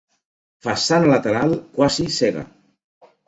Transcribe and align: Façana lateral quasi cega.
Façana 0.67 1.11
lateral 1.11 1.53
quasi 1.75 2.07
cega. 2.17 2.47